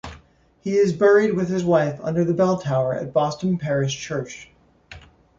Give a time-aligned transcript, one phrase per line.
[0.61, 4.49] He is buried with his wife under the belltower at Boston Parish Church.